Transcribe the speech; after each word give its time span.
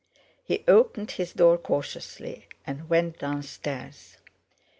He 0.43 0.63
opened 0.67 1.11
his 1.11 1.31
door 1.31 1.59
cautiously, 1.59 2.47
and 2.65 2.89
went 2.89 3.19
downstairs. 3.19 4.17